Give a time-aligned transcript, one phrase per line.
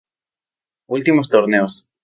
[0.87, 1.87] Últimos torneos